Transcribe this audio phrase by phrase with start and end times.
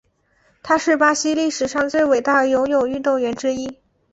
[0.63, 3.77] 他是巴西历史上最伟大游泳运动员之一。